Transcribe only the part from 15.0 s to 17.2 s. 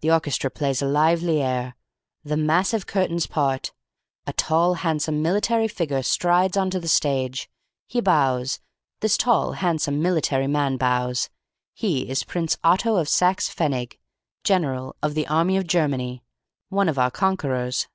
of the Army of Germany. One of our